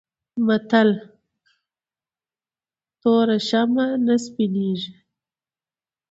[0.45, 0.89] متل:
[3.01, 4.93] توره شمه نه سپينېږي.